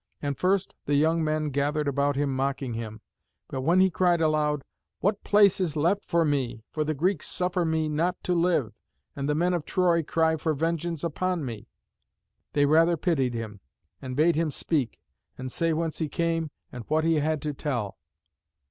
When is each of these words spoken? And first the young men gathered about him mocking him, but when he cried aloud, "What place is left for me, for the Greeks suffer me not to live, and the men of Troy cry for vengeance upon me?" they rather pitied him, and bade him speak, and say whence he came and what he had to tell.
And 0.19 0.35
first 0.35 0.73
the 0.85 0.95
young 0.95 1.23
men 1.23 1.51
gathered 1.51 1.87
about 1.87 2.15
him 2.15 2.35
mocking 2.35 2.73
him, 2.73 3.01
but 3.49 3.61
when 3.61 3.79
he 3.79 3.91
cried 3.91 4.19
aloud, 4.19 4.63
"What 4.99 5.23
place 5.23 5.59
is 5.59 5.75
left 5.75 6.03
for 6.03 6.25
me, 6.25 6.63
for 6.71 6.83
the 6.83 6.95
Greeks 6.95 7.27
suffer 7.27 7.63
me 7.65 7.87
not 7.87 8.17
to 8.23 8.33
live, 8.33 8.73
and 9.15 9.29
the 9.29 9.35
men 9.35 9.53
of 9.53 9.63
Troy 9.63 10.01
cry 10.01 10.37
for 10.37 10.55
vengeance 10.55 11.03
upon 11.03 11.45
me?" 11.45 11.67
they 12.53 12.65
rather 12.65 12.97
pitied 12.97 13.35
him, 13.35 13.59
and 14.01 14.15
bade 14.15 14.35
him 14.35 14.49
speak, 14.49 14.99
and 15.37 15.51
say 15.51 15.71
whence 15.71 15.99
he 15.99 16.09
came 16.09 16.49
and 16.71 16.83
what 16.87 17.03
he 17.03 17.17
had 17.17 17.39
to 17.43 17.53
tell. 17.53 17.99